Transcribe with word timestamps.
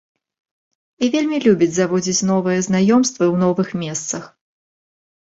І 1.07 1.09
вельмі 1.15 1.37
любіць 1.45 1.67
заводзіць 1.75 2.25
новыя 2.29 2.63
знаёмствы 2.67 3.23
ў 3.33 3.43
новых 3.43 3.69
месцах. 3.83 4.23